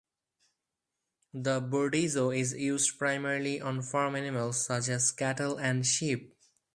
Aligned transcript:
The 1.31 1.61
burdizzo 1.61 2.35
is 2.35 2.53
used 2.53 2.97
primarily 2.97 3.61
on 3.61 3.83
farm 3.83 4.15
animals 4.15 4.65
such 4.65 4.87
as 4.89 5.11
cattle 5.11 5.59
and 5.59 5.85
sheep. 5.85 6.35